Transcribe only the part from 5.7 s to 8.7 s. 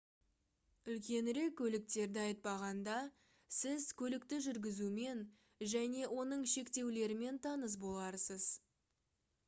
және оның шектеулерімен таныс боларсыз